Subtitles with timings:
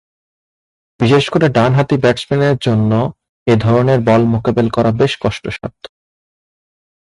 [0.99, 2.91] বিশেষ করে ডানহাতি ব্যাটসম্যান জন্য
[3.47, 5.83] এ ধরনের বল মোকাবেলা করা বেশ কষ্টসাধ্য।